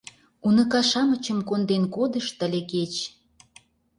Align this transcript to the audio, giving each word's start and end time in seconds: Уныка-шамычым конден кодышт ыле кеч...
Уныка-шамычым 0.45 1.39
конден 1.49 1.83
кодышт 1.95 2.37
ыле 2.45 2.61
кеч... 2.71 2.93